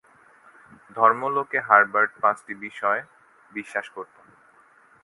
[0.95, 3.01] ধর্ম লোকে হারবার্ট পাঁচটি বিষয়
[3.51, 4.27] বিশ্বাস করতেন